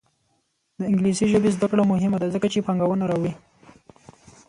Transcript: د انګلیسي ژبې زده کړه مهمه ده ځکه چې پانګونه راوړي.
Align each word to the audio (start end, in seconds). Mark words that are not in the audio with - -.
د 0.79 0.81
انګلیسي 0.91 1.25
ژبې 1.31 1.49
زده 1.55 1.67
کړه 1.71 1.83
مهمه 1.91 2.17
ده 2.21 2.27
ځکه 2.35 2.47
چې 2.53 2.63
پانګونه 2.65 3.03
راوړي. 3.11 3.33